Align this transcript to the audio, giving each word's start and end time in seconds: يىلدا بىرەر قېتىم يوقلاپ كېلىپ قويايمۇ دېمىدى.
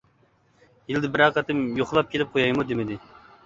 يىلدا 0.93 1.11
بىرەر 1.19 1.37
قېتىم 1.37 1.61
يوقلاپ 1.85 2.13
كېلىپ 2.17 2.35
قويايمۇ 2.35 2.69
دېمىدى. 2.73 3.03